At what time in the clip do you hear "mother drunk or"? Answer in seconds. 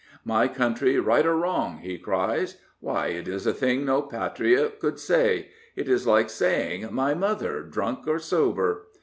7.13-8.17